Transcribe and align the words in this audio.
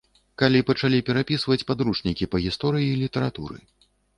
Калі 0.41 0.61
пачалі 0.69 1.01
перапісваць 1.09 1.59
падручнікі 1.73 2.29
па 2.33 2.37
гісторыі 2.47 2.89
й 2.91 2.99
літаратуры. 3.07 3.57